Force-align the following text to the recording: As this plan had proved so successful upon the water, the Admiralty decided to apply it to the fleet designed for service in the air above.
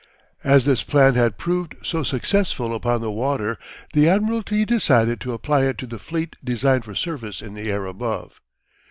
As 0.43 0.65
this 0.65 0.83
plan 0.83 1.13
had 1.13 1.37
proved 1.37 1.75
so 1.83 2.01
successful 2.01 2.73
upon 2.73 3.01
the 3.01 3.11
water, 3.11 3.59
the 3.93 4.09
Admiralty 4.09 4.65
decided 4.65 5.21
to 5.21 5.33
apply 5.33 5.65
it 5.65 5.77
to 5.77 5.85
the 5.85 5.99
fleet 5.99 6.35
designed 6.43 6.85
for 6.85 6.95
service 6.95 7.39
in 7.39 7.53
the 7.53 7.69
air 7.69 7.85
above. 7.85 8.41